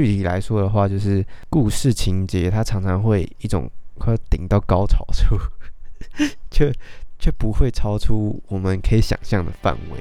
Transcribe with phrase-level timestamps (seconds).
[0.00, 5.36] 具体来说的话，就是故事情节它常常会一种快顶到高潮处，
[6.50, 6.72] 却
[7.18, 9.98] 却不会超出我们可以想象的范围。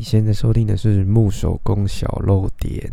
[0.00, 2.90] 现在收听的是木手工小漏点，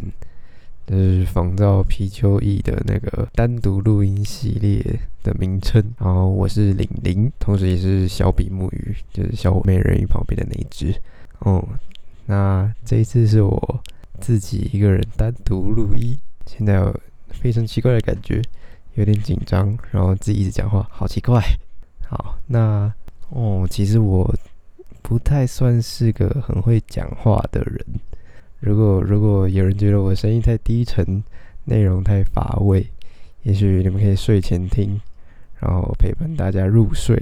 [0.85, 5.83] 这是仿照皮丘翼的那个单独录音系列的名称。
[5.97, 10.93] 然后我是玲玲，同时也是小比目鱼，就是小美人鱼旁边的那一只。
[11.39, 11.65] 哦，
[12.25, 13.83] 那这一次是我
[14.19, 16.99] 自己一个人单独录音，现在有
[17.29, 18.41] 非常奇怪的感觉，
[18.95, 21.41] 有点紧张，然后自己一直讲话，好奇怪。
[22.07, 22.93] 好，那
[23.29, 24.33] 哦，其实我。
[25.07, 27.79] 不太算是个很会讲话的人。
[28.59, 31.23] 如果如果有人觉得我声音太低沉，
[31.63, 32.85] 内容太乏味，
[33.43, 34.99] 也许你们可以睡前听，
[35.61, 37.17] 然后陪伴大家入睡。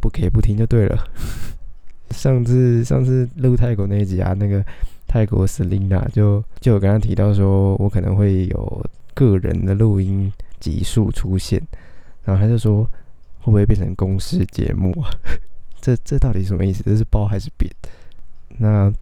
[0.00, 1.06] 不可以不听就对了。
[2.12, 4.64] 上次上次录泰国那一集啊，那个
[5.06, 11.60] 泰国 Selina 就就有跟他提到说，我可能会有个人的录音集数出现，
[12.24, 12.84] 然后他就说，
[13.40, 15.10] 会不会变成公式节目啊？
[15.80, 16.82] 这这到底什么意思？
[16.84, 17.70] 这是包还是扁？
[18.58, 18.92] 那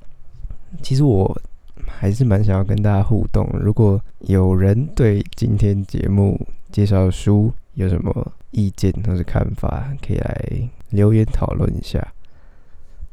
[0.83, 1.41] 其实我
[1.87, 3.49] 还是蛮想要跟大家互动。
[3.61, 6.39] 如果有人对今天节目
[6.71, 12.07] 介绍的书有什么意见或是看法，可以来留言讨论一下。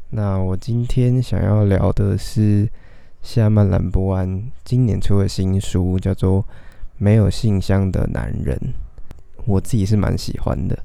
[0.10, 2.70] 那我今天想要聊的是
[3.22, 6.42] 夏曼兰博安今年出的新书，叫做
[6.98, 8.56] 《没有信箱的男人》，
[9.46, 10.78] 我自己是蛮喜欢的。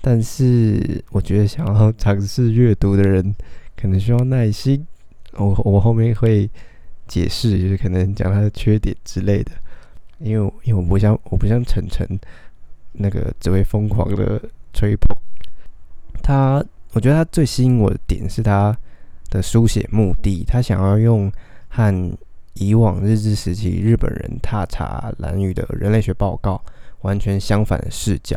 [0.00, 3.34] 但是我觉得想要尝试阅读的人，
[3.76, 4.86] 可能需要耐心。
[5.32, 6.48] 我我后面会
[7.06, 9.52] 解释，就是可能讲他的缺点之类的。
[10.18, 12.06] 因为因为我不像我不像晨晨
[12.92, 14.40] 那个只会疯狂的
[14.72, 15.16] 吹捧
[16.22, 16.64] 他。
[16.92, 18.76] 我觉得他最吸引我的点是他
[19.28, 21.30] 的书写目的，他想要用
[21.68, 22.18] 和
[22.54, 26.60] 以往日治时期日本人踏查蓝屿的人类学报告
[27.02, 28.36] 完全相反的视角。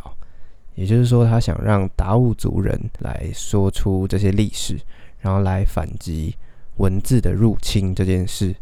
[0.76, 4.80] 也就是说，他想让达悟族人来说出这些历史，
[5.20, 6.36] 然后来反击
[6.78, 8.56] 文字的入侵这件事。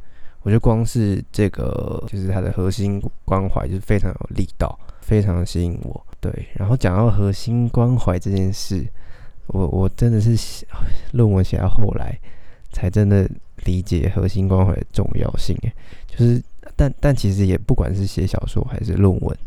[0.44, 6.06] 我觉得光是这个，就是他的核心关怀，就是非常有力道，非常吸引我。
[6.20, 8.86] 对，然后讲到核心关怀这件事，
[9.48, 10.66] 我我真的是
[11.14, 12.20] 论文写到后来，
[12.72, 13.30] 才真的
[13.66, 15.56] 理解核心关怀的重要性。
[16.08, 16.42] 就是，
[16.76, 19.38] 但但其实也不管是写小说还是论文。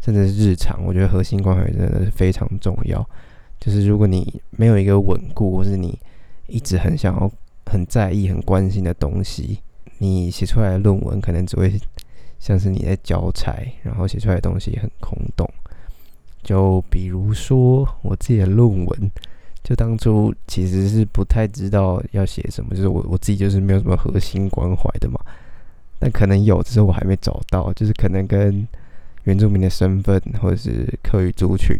[0.00, 3.04] 甚至是日常，我觉得核心关怀真的是非常重要。
[3.60, 5.98] 就是如果你没有一个稳固，或是你
[6.46, 7.30] 一直很想要、
[7.66, 9.58] 很在意、很关心的东西，
[9.98, 11.72] 你写出来的论文可能只会
[12.38, 15.44] 像是你在交差，然后写出来的东西很空洞。
[16.44, 19.10] 就比如说我自己的论文，
[19.64, 25.18] 就当初其实是不太知道要写什么，就是我我自己就是没有什么核心关怀的嘛。
[25.98, 28.66] 但可能有，只是我还没找到，就是可能跟。
[29.28, 31.76] 原住民的身份或者是客语族群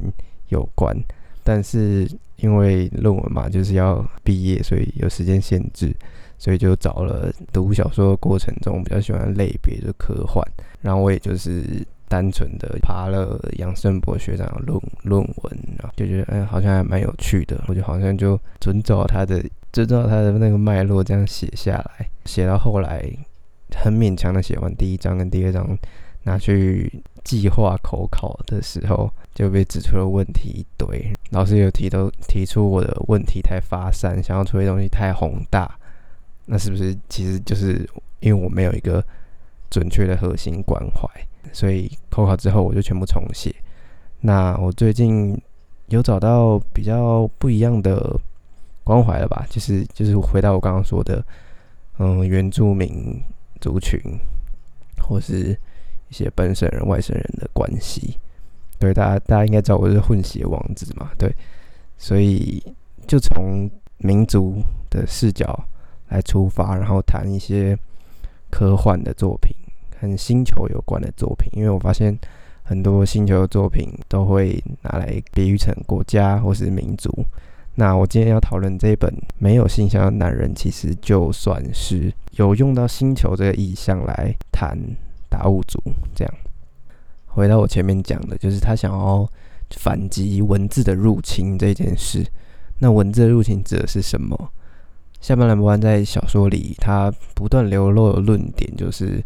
[0.51, 0.95] 有关，
[1.43, 5.97] 但是因为论文嘛，就是要毕业，所以有时间限制，
[6.37, 10.45] 所以就找了读小说的过程中比较喜欢类别就科幻，
[10.83, 11.65] 然后我也就是
[12.07, 19.43] 单纯的爬了杨胜博学长的论论文，然后就觉得哎好像还蛮有趣的，我就好像就遵照他的
[19.73, 23.11] 遵照他的那个脉络这样写下来，写到后来
[23.75, 25.67] 很勉强的写完第一章跟第二章，
[26.25, 26.93] 拿去。
[27.25, 35.79] 计划口考的时候就被指出了问题一堆，老师有提都提出我的问题太发散，想要出的东西太宏大，
[36.47, 37.89] 那是不是其实就是
[38.21, 39.05] 因为我没有一个
[39.71, 41.09] 准确的核心关怀，
[41.53, 43.55] 所以口考之后我就全部重写。
[44.21, 45.41] 那我最近
[45.87, 48.19] 有找到比较不一样的
[48.85, 49.47] 关怀了吧？
[49.49, 51.25] 就是就是回到我刚刚说的，
[51.99, 53.23] 嗯，原住民
[53.61, 54.01] 族群
[55.01, 55.59] 或是。
[56.09, 58.17] 一些本省人、外省人的关系，
[58.79, 61.35] 对大家，大家应该知道我是混血王子嘛，对，
[61.97, 62.63] 所以
[63.07, 65.67] 就从民族的视角
[66.09, 67.79] 来出发，然后谈一些
[68.51, 69.55] 科幻的作品，
[70.01, 72.19] 跟星球有关的作品，因为我发现
[72.63, 77.13] 很多星球的作品都会拿来比喻成国家或是民族。
[77.75, 84.79] 那我今天要讨论这一本没有信箱的男人，其实就算是有用到星球这个意象来谈。
[85.29, 85.81] 达悟族
[86.15, 86.35] 这样，
[87.27, 89.29] 回到我前面讲的，就是他想要
[89.71, 92.27] 反击文字的入侵这件事。
[92.79, 94.51] 那文字的入侵指的是什么？
[95.21, 99.21] 下半兰博安在小说里，他不断流露的论点就是，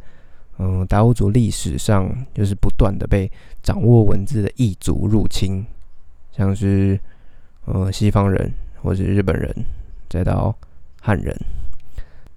[0.58, 3.30] 嗯，达悟族历史上就是不断的被
[3.62, 5.66] 掌握文字的异族入侵，
[6.34, 6.98] 像是
[7.66, 8.50] 呃西方人
[8.82, 9.54] 或者日本人，
[10.08, 10.56] 再到
[11.02, 11.38] 汉人，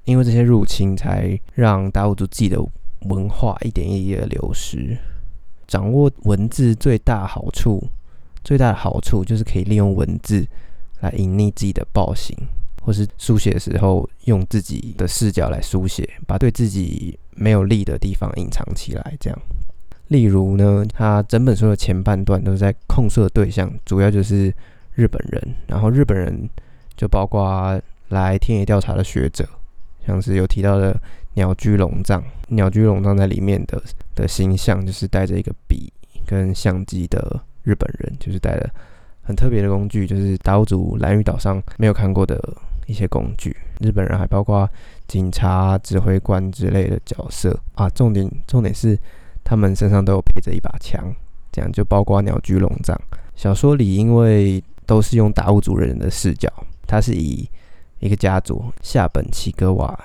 [0.03, 2.57] 因为这些入侵，才让达悟族自己的
[3.01, 4.97] 文化一点一滴的流失。
[5.67, 7.83] 掌握文字最大好处，
[8.43, 10.45] 最大的好处就是可以利用文字
[10.99, 12.37] 来隐匿自己的暴行，
[12.83, 19.17] 或是书写的时候用自己的视角来书写，把对自己没有利的地方隐藏起来。
[19.19, 19.41] 这样，
[20.09, 24.53] 例如呢，他整本书的前半段都是在控诉的对象，主要就是
[24.93, 26.47] 日本人，然后日本人
[26.95, 29.49] 就包括来田野调查的学者，
[30.05, 30.95] 像是有提到的。
[31.35, 33.81] 鸟居龙藏，鸟居龙藏在里面的
[34.15, 35.91] 的形象就是带着一个笔
[36.25, 38.69] 跟相机的日本人，就是带着
[39.21, 42.41] 很特别的工具，就是岛主蓝屿岛上没有看过的
[42.87, 43.55] 一些工具。
[43.81, 44.69] 日本人还包括
[45.07, 47.89] 警察、指挥官之类的角色啊。
[47.89, 48.97] 重点重点是
[49.43, 51.03] 他们身上都有配着一把枪，
[51.51, 52.99] 这样就包括鸟居龙藏。
[53.35, 56.49] 小说里因为都是用达悟族人的视角，
[56.87, 57.45] 他是以
[57.99, 59.99] 一个家族下本齐格瓦。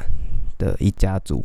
[0.61, 1.45] 的一家族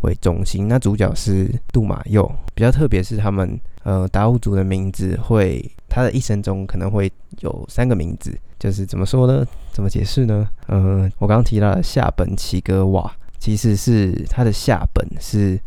[0.00, 2.28] 为中心，那主角是杜马佑。
[2.54, 9.46] 比较特别是他们呃达悟族的名字会，他的一生中可能会有三个名字，就是怎么说呢？
[9.72, 10.48] 怎么解释呢？
[10.66, 15.60] 呃，我刚刚提到的夏本齐格瓦，其实是他的夏本是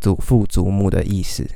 [0.00, 1.46] 祖父祖母的意思，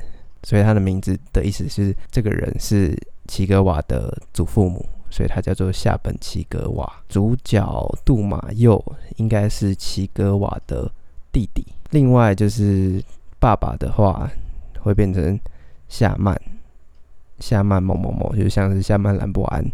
[0.43, 2.97] 所以他的名字的意思是这个人是
[3.27, 4.87] 齐格瓦的祖父母。
[5.15, 7.65] 所以他叫做夏本齐格瓦，主角
[8.05, 8.85] 杜马佑
[9.15, 10.91] 应该是齐格瓦的
[11.31, 11.65] 弟弟。
[11.91, 13.01] 另外就是
[13.39, 14.29] 爸爸的话
[14.81, 15.39] 会变成
[15.89, 16.37] 夏曼，
[17.39, 19.65] 夏曼某某某，就像是夏曼兰博安。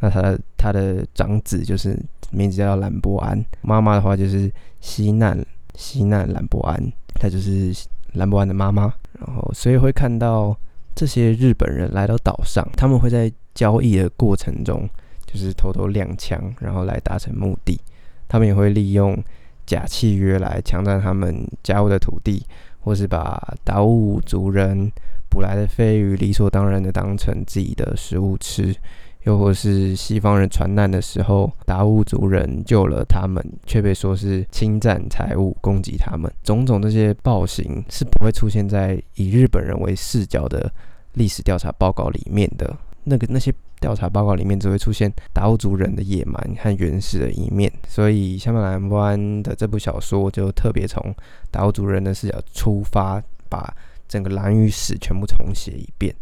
[0.00, 1.94] 那他的他的长子就是
[2.30, 4.50] 名字叫兰博安，妈妈的话就是
[4.80, 5.38] 西难
[5.74, 6.82] 西难兰博安，
[7.20, 7.70] 他就是
[8.14, 8.94] 兰博安的妈妈。
[9.20, 10.56] 然后所以会看到
[10.94, 13.30] 这些日本人来到岛上，他们会在。
[13.56, 14.88] 交易的过程中，
[15.26, 17.80] 就是偷偷亮枪，然后来达成目的。
[18.28, 19.16] 他们也会利用
[19.64, 22.44] 假契约来强占他们家务的土地，
[22.80, 24.92] 或是把达悟族人
[25.30, 28.74] 捕来的飞鱼理所当然的当成自己的食物吃，
[29.22, 36.30] 又或是西方人传难的时候，达悟族人救了他们，却被说是侵占财物攻击他们。
[36.42, 40.70] 种种这些暴行是不会出现在以日本人为视角的
[41.14, 42.76] 历史调查报告里面的。
[43.08, 51.14] 那个那些调查报告里面只会出现达悟族人的野蛮和原始的一面，所以香曼兰湾的这部小说就特别从
[51.50, 53.72] 达悟族人的视角出发，把
[54.08, 56.12] 整个蓝屿史全部重写一遍。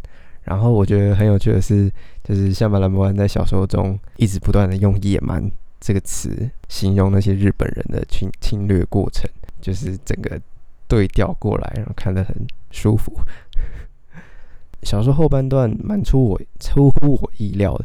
[0.43, 1.91] 然后我觉得很有趣的是，
[2.23, 9.27] 就是香曼兰湾在小说中一直不断的用“野蛮”这个词形容那些日本人的侵侵略过程，
[9.63, 10.39] 就是整个
[10.87, 12.37] 对调过来，然后看得很
[12.71, 13.19] 舒服。
[14.85, 17.85] 小说后半段蛮出我出乎我意料的，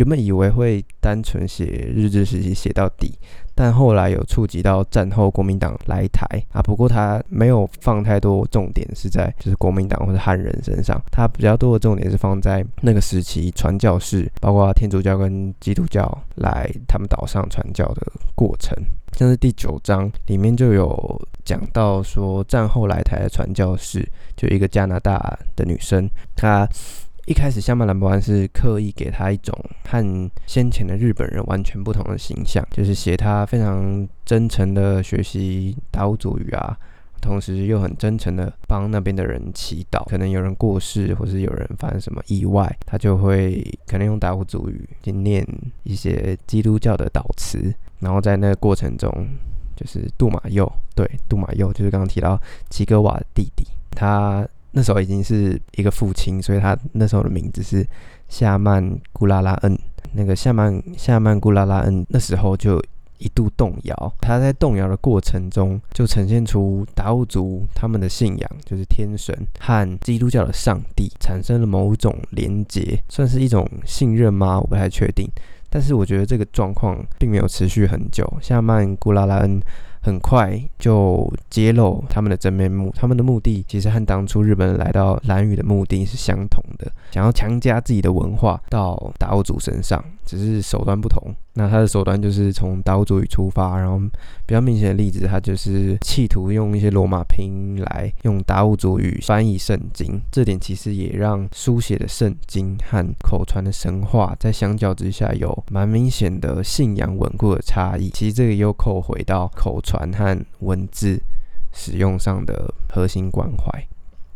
[0.00, 3.18] 原本以为会单纯写日治时期写到底，
[3.54, 18.00] 但后来有触及到战后国民党来台啊，不过他没有放太多重点是在就是国民党或者汉人身上，他比较多的重点是放在那个时期传教士，包括天主教跟基督教来他们岛上传教的
[18.34, 18.74] 过程。
[19.18, 26.66] 像是第九章里面就有讲到说，战后来台的传教士，就一个加拿大的女生，她
[27.30, 29.56] 一开始香曼兰博安是刻意给他一种
[29.88, 36.76] 和先前的日本人完全不同的形象，就是写他非常真诚的学习达悟族语啊，
[37.22, 45.46] 同时又很真诚的帮那边的人祈祷，可能有人过世或是有人发生什么意外，他就会可能用达悟族语去念
[45.84, 47.72] 一些基督教的祷词。
[48.00, 49.08] 然后在那个过程中，
[49.76, 52.36] 就是杜马佑，对，杜马佑就是刚刚提到
[52.70, 57.86] 齐格瓦的弟弟，他那时候已经是一个父亲，所以他那时候的名字是
[58.28, 59.78] 夏曼古拉拉恩。
[60.12, 62.82] 那个夏曼夏曼古拉拉恩那时候就
[63.18, 74.58] 一度动摇，他在动摇的过程中，就呈现出达悟族他们的信仰，就是天神和基督教的上帝产生了某种连结，算是一种信任吗？
[74.58, 75.28] 我不太确定。
[75.68, 78.28] 但是我觉得这个状况并没有持续很久。
[78.40, 79.60] 夏曼古拉拉恩
[80.02, 91.22] 很快就揭露他们的真面目，他们的目的其实和当初日本人来到蓝屿的目的是相同的，想要强加自己的文化到达悟族身上，只是手段不同。
[91.60, 93.98] 那他的手段就是从达悟族语出发，然后
[94.46, 100.18] 比较明显的例子，他就是企图用一些罗马拼音来用达悟族语翻译圣经。
[100.32, 108.08] 这点其实也让书写的圣经和口传的神话在相较之下有蛮明显的信仰稳固的差异。
[108.08, 111.20] 其实这个又扣回到口传和文字
[111.74, 113.89] 使用上的核心关怀。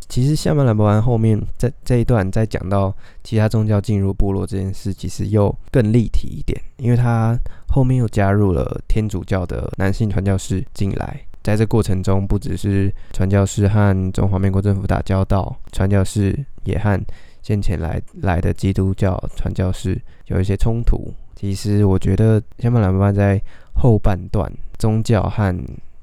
[0.07, 2.95] 其实夏曼兰博完后面在这一段在讲到
[3.25, 7.37] 其他宗教进入部落这件事，其实又更立体一点，因为他
[7.69, 17.01] 后面又加入了天主教的男性传教士进来，在这过程中，不只是传教士和中华民国政府打交道，传教士也和
[17.43, 21.13] 先前来来的基督教传教士有一些冲突。
[21.35, 23.41] 其实我觉得夏曼兰博完在
[23.75, 25.59] 后半段宗教和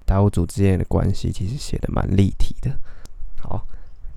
[0.05, 2.71] 达悟族之间的关系，其实写的蛮立体的。
[3.39, 3.65] 好。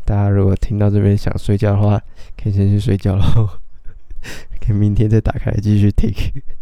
[0.05, 2.01] 大家如果听到这边想睡觉的话，
[2.37, 3.49] 可以先去睡觉喽，
[4.61, 6.13] 可以明天再打开继续听。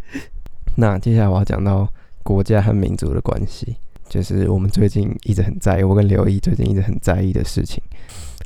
[0.76, 3.76] 那接下来我要讲到国家和民族的关系，
[4.08, 7.82] 就是我们最近一直很在意，我跟刘毅最近一直很在意的事情。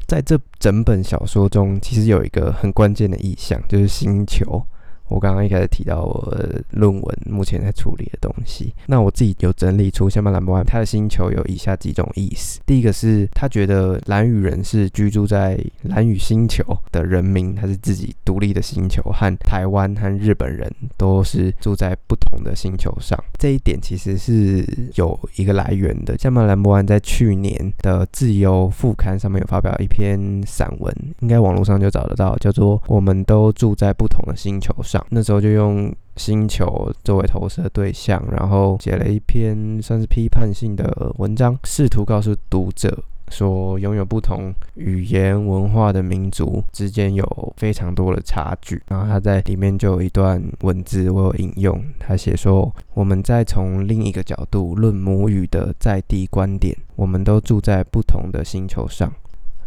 [0.06, 4.64] 在这整本小说中，其实有一个很关键的意象，就是星球。
[5.08, 6.34] 我刚刚一开始提到我
[6.70, 12.60] 论文目前在处理的东西，那我自己有整理出《夏曼兰博湾》它的星球有以下几种意思。
[12.66, 23.18] 第一个是他觉得蓝羽人是居住在蓝羽星球的人民，他是自己独立的星球，和台湾和日本人都是住在不同的星球上。
[23.38, 26.16] 这一点其实是有一个来源的。
[26.20, 34.95] 《夏曼兰博湾》在去年的《自由副刊》上面有发表一篇散文，应该网络上就找得到，叫做《我们都住在不同的星球上》。
[35.10, 48.80] 那时候就用星球作为投射对象，然后写了一篇算是批判性的文章，试图告诉读者说，拥有不同语言文化的民族之间有非常多的差距。
[48.88, 59.12] 然后他在里面就有一段文字，我有引用，他写说：“我们再从另一个角度论母语的在地观点，我们都住在不同的星球上。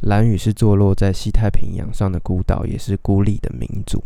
[0.04, 4.02] 蓝屿是坐落在西太平洋上的孤岛，也是孤立的民族。”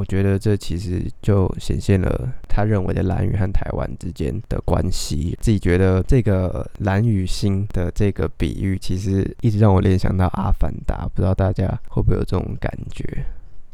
[0.00, 5.36] 我觉得这其实就显现了他认为的蓝屿和台湾之间的关系。
[5.42, 13.26] 自己觉得这个蓝与星的这个比喻，其实一直让我联想到《阿凡达》，不知道大家会不会有这种感觉？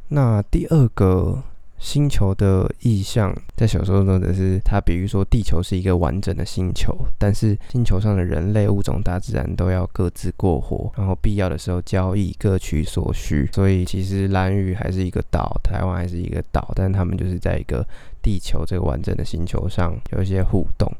[0.08, 1.40] 那第二个。
[1.78, 13.48] 星球的意象在小说中的是，它比喻说地球是一个完整的星球，但是星球上的人类物种、大自然都要各自过活，然后必要的时候交易，各取所需。
[13.52, 17.86] 所以其实蓝屿还是一个岛，台湾还是一个岛，但他们就是在一个
[18.22, 20.90] 地球这个完整的星球上有一些互动。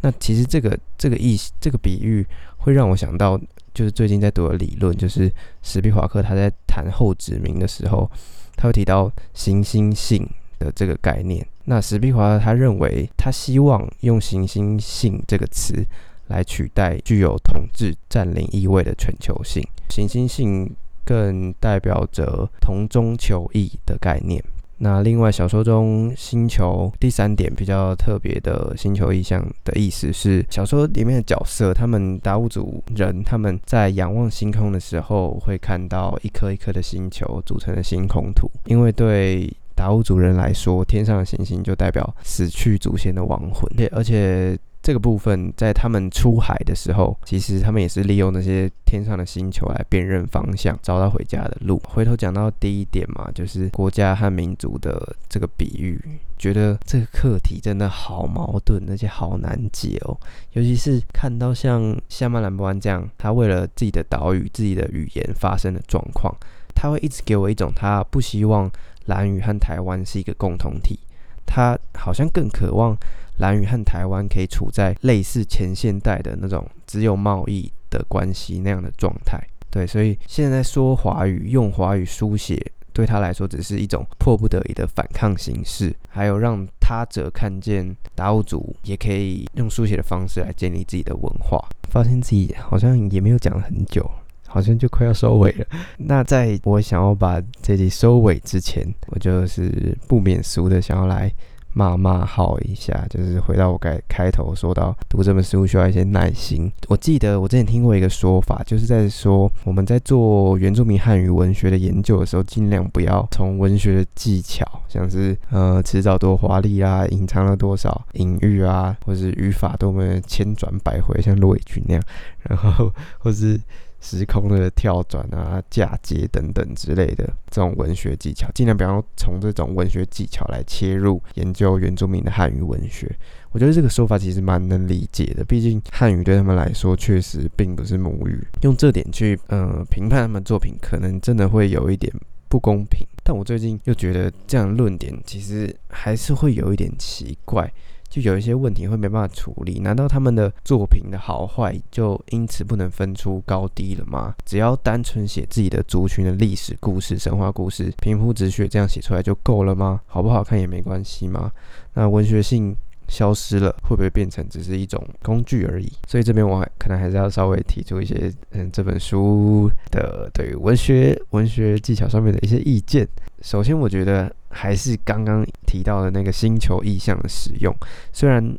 [0.00, 3.38] 那其实这个这个意这个比喻会让我想到，
[3.74, 8.10] 就是最近在读的理论，就是史毕华克他在谈后殖民的时候。
[8.54, 11.44] 他会提到行星性的这个概念。
[11.64, 15.84] 那史毕华克他认为，他希望用行星性这个词
[16.26, 19.66] 来取代具有统治占领意味的全球性。
[19.88, 20.70] 行星性
[21.02, 24.44] 更代表着同中求异的概念。
[24.84, 44.58] 那另外小说中星球第三点比较特别的星球意象的意思是，小说里面的角色他们达悟族人他们在仰望星空的时候，会看到一颗一颗的星球组成的星空图，因为对达悟族人来说，天上的行星就代表死去祖先的亡魂，而且。
[44.82, 51.80] 这个部分在他们出海的时候，其实他们也是利用那些天上的星球来辨认方向，找到回家的路。
[51.88, 56.00] 回头讲到第一点嘛，就是国家和民族的这个比喻，
[56.36, 60.18] 觉得这个课题真的好矛盾，而且好难解哦。
[60.54, 66.34] 尤其是看到像夏曼兰博湾这样，他为了自己的岛屿、自己的语言发生的状况，
[66.74, 68.68] 他会一直给我一种他不希望
[69.06, 70.98] 蓝屿和台湾是一个共同体，
[71.46, 72.96] 他好像更渴望。
[73.38, 79.38] 蓝屿和台湾可以处在类似前现代的那种只有贸易的关系那样的状态，
[79.70, 91.58] 对，所以现在说华语、用华语书写，对他来说只是一种迫不得已的反抗形式，还有让他者看见达悟族也可以用书写的方式来建立自己的文化。
[91.90, 94.10] 发现自己好像也没有讲了很久，
[94.46, 95.66] 好像就快要收尾了。
[95.98, 101.30] 那在我想要把这集收尾之前，我就是不免俗的想要来。
[101.72, 106.70] 骂骂号一下，就是回到我开开头说到读这本书需要一些耐心。
[106.88, 122.02] 我记得我之前听过一个说法，就是在说我们在做原住民汉语文学的研究的时候，尽量不要从文学的技巧，像是呃词藻多华丽啊，隐藏了多少隐喻啊，或是语法多么千转百回，像罗伟军那样，
[122.42, 123.60] 然后或是。
[124.02, 133.10] 时空的跳转啊、嫁接等等之类的这种文学技巧，尽量不要从这种文学技巧来切入研究原住民的汉语文学。
[133.52, 142.12] 我觉得这个说法其实蛮能理解的，毕竟汉语对他们来说确实并不是母语，用这点去呃评判他们作品，可能真的会有一点
[142.48, 143.06] 不公平。
[143.22, 147.72] 但我最近又觉得这样论点其实还是会有一点奇怪。
[148.12, 154.34] 就有一些问题会没办法处理，难道他们的作品的好坏就因此不能分出高低了吗？
[154.44, 160.02] 只要单纯写自己的族群的历史故事、神话故事，平铺直叙这样写出来就够了吗？
[160.06, 161.50] 好不好看也没关系吗？
[161.94, 162.76] 那文学性？
[163.08, 165.92] 消失了，会不会变成只是一种工具而已？
[166.08, 173.06] 所以这边我可能还是要稍微提出一些，嗯，这本书的对于文学文学技巧上面的一些意见。
[173.42, 177.74] 首先，我觉得还是刚刚提到的那个星球意象的使用，
[178.12, 178.56] 虽然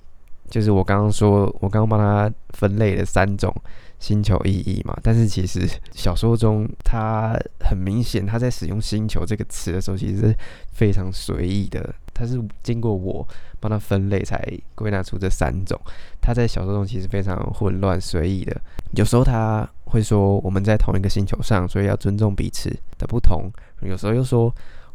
[0.50, 3.54] 就是我刚刚说，我刚刚帮他分类了三种。
[4.00, 10.36] 星球意义嘛，但是其实小说中他很明显，他在使用“星球”这个词的时候，其实
[10.74, 11.96] 非常随意的。
[12.14, 13.26] 他是经过我
[13.62, 14.46] 帮他分类才
[14.76, 15.80] 归纳出这三种。
[16.20, 18.60] 他在小说中其实非常混乱、随意的。
[18.92, 23.50] 有时候他会说我们在同一个星球上，所以要尊重彼此的不同；
[23.88, 24.54] 有时候又说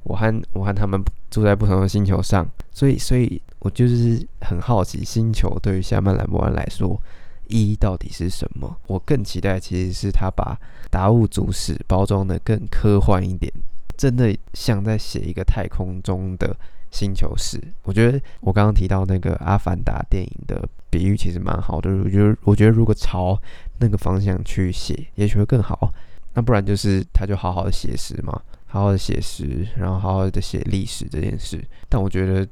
[0.08, 1.00] 我和我和他们
[1.30, 7.00] 住在不同的星球上，所以，所以我就是很好奇，星球对于夏曼兰博安来说。
[7.50, 8.76] 一到底是什么？
[8.88, 10.54] 我更期待其实是他把
[10.90, 13.50] 达悟族史包装的更科幻一点，
[13.96, 16.54] 真的像在写一个太空中的
[16.90, 17.58] 星球史。
[17.84, 21.90] 我觉得我刚刚提到那个《阿凡达》电影的比喻其实蛮好的。
[22.04, 23.40] 我觉得，我觉得如果朝
[23.78, 25.90] 那个方向去写，也许会更好。
[26.34, 28.38] 那不然就是他就好好的写实嘛，
[28.68, 31.58] 好好的写诗，然后好好的写历史这件事。
[31.88, 32.46] 但我觉得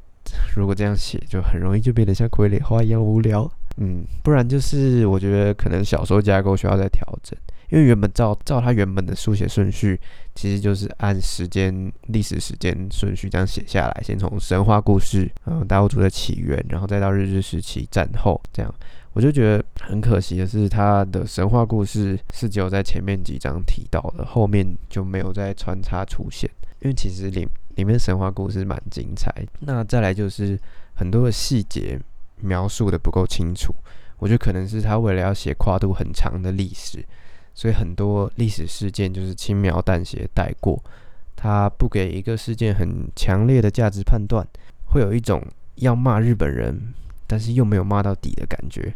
[0.57, 3.49] 如果这样写，就很容易就变得像傀儡花一样无聊。
[3.79, 10.01] 嗯，不然就是我觉得可能小说架构需要再调整，因为原本照照它原本的书写顺序，
[10.35, 18.75] 其实就是按时间历史时间顺序这样写下来，先从神话故事，嗯，达悟族的起源，然后再到日治时期战后这样，
[19.17, 30.61] 我就觉得很可惜的是，他的神话故事是只有在前面几章提到的，后面就没有再穿插出现，因为其实里里面神话故事蛮精彩，那再来就是
[30.95, 31.99] 很多的细节。
[32.43, 33.75] 描述的不够清楚，
[34.19, 37.03] 我觉得可能是他为了要写跨度很长的历史，
[37.55, 40.79] 所以很多历史事件就是轻描淡写带过。
[41.35, 44.47] 他不给一个事件很强烈的价值判断，
[44.85, 45.43] 会有一种
[45.77, 46.93] 要骂日本人，
[47.27, 48.95] 但是又没有骂到底的感觉。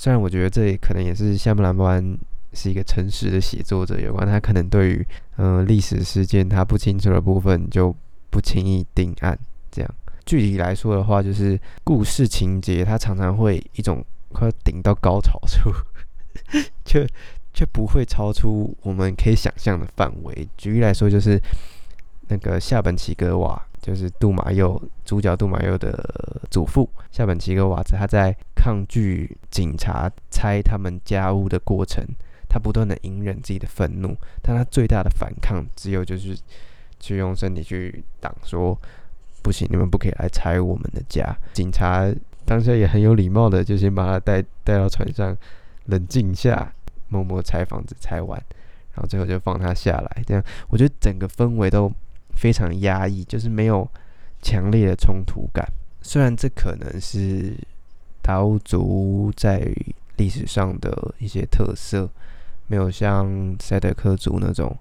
[0.00, 2.18] 虽然我觉得这也可能也是夏目兰博安
[2.54, 7.94] 是一个诚实的写作者有关，他可能对于嗯历史事件他不清楚的部分就
[8.30, 9.38] 不轻易定案，
[9.70, 9.94] 这样。
[10.24, 15.70] 具体来说的话，就是故事情节，它常常会一种快顶到高潮处，
[16.86, 17.06] 却
[17.52, 20.48] 却不会超出我们可以想象的范围。
[20.56, 21.38] 举例来说，就是
[22.28, 32.04] 那个夏本齐格瓦，就是杜马佑主角杜马佑的祖父夏本齐格瓦子，他在抗拒警察拆他们家屋的过程，
[32.50, 36.36] 他不断的隐忍自己的愤怒，但他最大的反抗只有就是
[36.98, 38.78] 去用身体去挡说。
[39.42, 41.34] 不行，你们不可以来拆我们的家。
[41.54, 45.34] 警察当下也很有礼貌的，就先把他带带到船上，
[45.86, 46.70] 冷静下，
[47.08, 48.38] 默默拆房子拆完，
[48.92, 50.22] 然后最后就放他下来。
[50.26, 51.90] 这样，我觉得整个氛围都
[52.36, 53.88] 非常压抑，就是没有
[54.42, 55.66] 强烈的冲突感。
[56.02, 57.56] 虽然这可能是
[58.22, 59.66] 达悟族在
[60.16, 62.08] 历史上的一些特色，
[62.66, 64.76] 没有像赛德克族那种。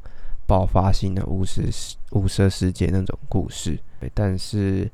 [0.47, 1.69] 爆发性的巫师
[2.13, 3.77] 巫师世界那种故事，
[4.15, 4.89] 但是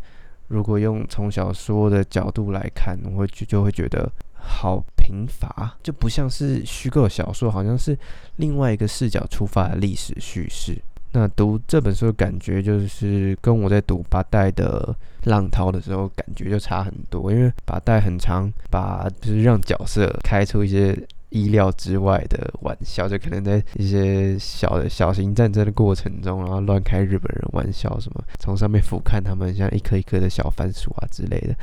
[0.50, 7.98] 如果用从小说的角度来看，我会就就会觉得好贫乏，就不像是虚构小说，好像是
[8.36, 10.78] 另外一个视角出发的历史叙事。
[11.16, 20.96] 那读这本书的感觉，就是跟我在读八代的浪涛的时候感觉就差很多，因为八代很长，把就是让角色开出一些。
[21.32, 31.54] 意料之外的玩笑，就可能在一些小的小型战争的过程中，然后乱开日本人玩笑，什么从上面俯瞰他们像一颗一颗的小番薯啊之类的，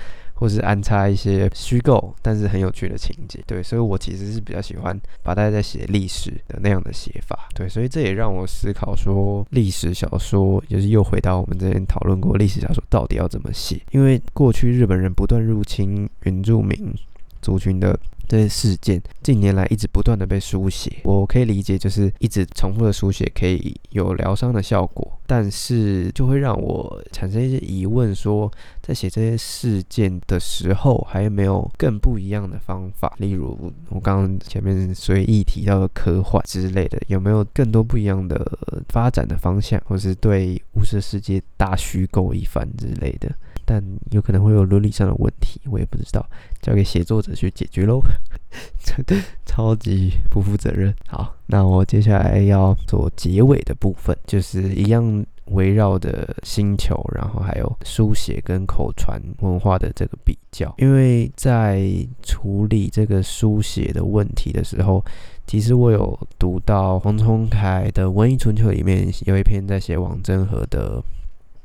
[0.42, 3.38] 或是安插一些虚构但是很有趣的情节。
[3.46, 7.48] 对，所以我其实是比较喜欢把大家在写历史的那样的写法。
[7.55, 16.92] 对，所以这也让我思考说，历史小说就是又回到我们之前讨论过历史小说到底要怎么写，因为过去日本人不断入侵原住民
[17.40, 17.96] 族群的。
[18.32, 33.14] 这些事件近年来一直不断的被书写，我可以理解，就是一直重复的书写可以有疗伤的效果，但是就会让我产生一些疑问，说在写这些事件的时候，还有没有更不一样的方法？
[33.18, 43.30] 例如我刚刚前面随意提到的科幻之类的，有没有更多不一样的发展的方向，或是对物色世界大虚构一番之类的？
[43.72, 46.22] 但有可能会有伦理上的问题，我也不知道，
[46.61, 48.02] 交给写作者去解决喽。
[49.46, 50.94] 超级不负责任。
[51.08, 60.74] 好，那我接下来要做结尾的部分，就是一样围绕的星球，然后还有书写跟口传文化的这个比较。
[60.76, 61.82] 因为在
[62.22, 65.02] 处理这个书写的问题的时候，
[65.46, 71.02] 其实我有读到黄崇凯的《文艺春秋》里面有一篇在写王真和的。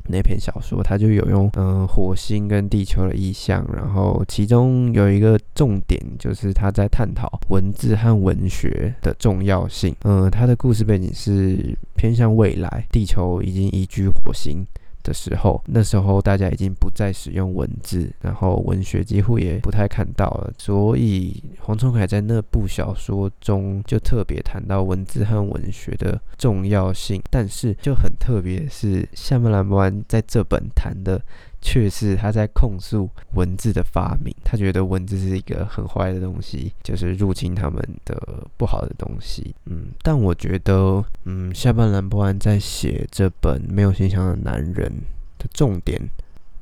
[0.08, 9.96] 那篇小说，他就有用嗯火星跟地球的意象，然后其中有一个重点就是他在探讨文字和文学的重要性。
[10.04, 14.66] 嗯，他的故事背景是偏向未来，地球已经移居火星。
[15.08, 20.54] 的时候，那时候大家已经不再使用文字，然后文学几乎也不太看到了。
[20.58, 27.22] 所以黄崇凯在那部小说中就特别谈到文字和文学的重要性。
[27.32, 31.22] 但是就很特别是夏目兰博在这本谈的。
[31.62, 38.16] 却是他在控诉文字的发明，他觉得文字是一个很坏的东西，就是入侵他们的
[38.58, 39.54] 不好的东西。
[39.66, 44.92] 嗯，但我觉得，嗯，下半兰博安在写这本没有形象的男人
[45.40, 46.02] 的重点，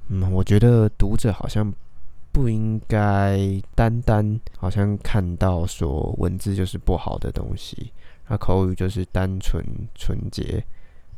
[0.07, 1.71] 嗯，我觉得读者好像
[2.31, 3.39] 不应该
[3.75, 7.91] 单单好像看到说文字就是不好的东西，
[8.27, 10.63] 那口语就是单纯纯洁。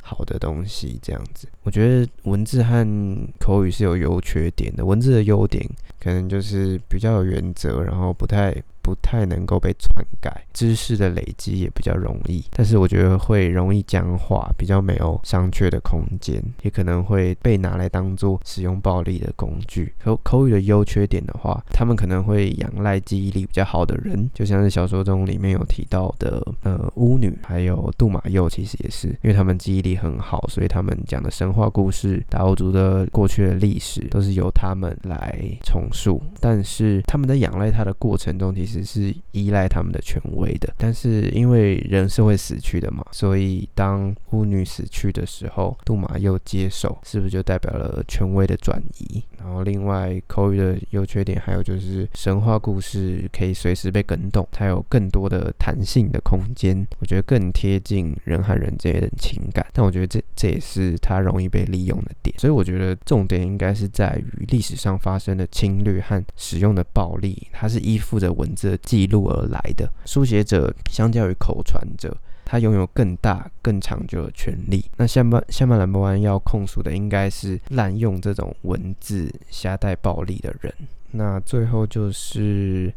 [0.08, 4.86] 好的东西，这样子，我觉得文字和口语是有优缺点的。
[4.86, 5.68] 文字的优点
[6.00, 8.54] 可能就是比较有原则，然后不太。
[8.88, 19.92] 不太能够被篡改，知识的累积也比较容易，但是我觉得会容易僵化，比较没有商榷的空间，也可能会被拿来当做使用暴力的工具。
[20.02, 36.22] 口口语的优缺点的话，他们可能会仰赖记忆力比较好的人，就像是小说中里面有提到的，呃，巫女还有杜马佑，其实也是，因为他们记忆力很好，所以他们讲的神话故事、达欧族的过去的历史，都是由他们来重述。
[36.40, 49.22] 但是他们在仰赖他的过程中，其实是依赖他们的权威的，但是因为人是会死去的嘛，所以当巫女死去的时候，杜马又接手，是不是就代表了权威的转移？
[49.38, 59.64] 然后另外口语的优缺点还有就是神话故事可以随时被更动，它有更多的弹性的空间，我觉得更贴近人和人之间的情感。
[59.72, 68.68] 但我觉得这这也是它容易被利用的点，所以我觉得重点应该是在于历史上发生的侵略和使用的暴力，它是依附着文字。
[68.68, 74.84] 的记录而来的书写者，相较于口传者，他拥有更大、更长久的权利。
[74.96, 80.74] 那下半下半兰博安要控诉的，应该是滥用这种文字、瞎带暴力的人。
[81.12, 82.92] 那最后就是，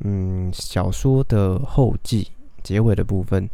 [0.00, 2.28] 嗯，小说的后记
[2.62, 3.48] 结尾的部分，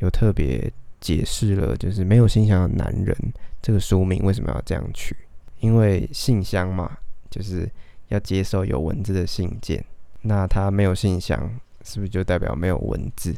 [0.00, 3.16] 有特别解释了，就是没有信箱的男人
[3.62, 5.16] 这个书名为什么要这样取？
[5.60, 6.98] 因为信箱嘛，
[7.30, 7.66] 就是
[8.08, 9.82] 要接受有文字的信件。
[10.22, 11.50] 那他没有信箱，
[11.84, 13.34] 是不是就代表没有文字？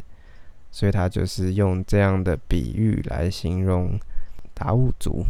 [0.70, 3.98] 所以他就是用这样的比喻来形容
[4.52, 5.24] 达悟族，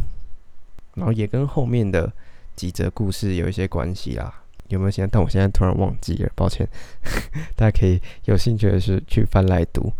[0.95, 2.11] 然后也跟后面的
[2.55, 4.41] 几则故事有一些关系啦。
[4.69, 5.09] 有没有现在？
[5.11, 6.67] 但我现在突然忘记了，抱歉。
[7.55, 9.93] 大家可以有兴趣的是去翻来读。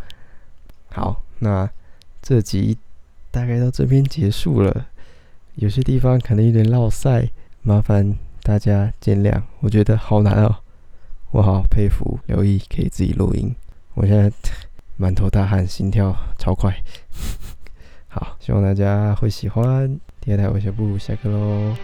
[0.90, 1.70] 好，那
[2.24, 2.76] 这集
[3.30, 4.88] 大概到这边结束了。
[5.54, 7.30] 有些地方可能有点绕塞，
[7.62, 9.44] 麻烦大家见谅。
[9.60, 10.56] 我觉得好难哦。
[11.36, 13.54] 我好佩服刘毅可以自己录音，
[13.96, 14.32] 我现在
[14.96, 16.74] 满头大汗，心跳超快。
[18.08, 20.00] 好，希望大家会喜欢。
[20.22, 21.76] 第二台微小部下课喽。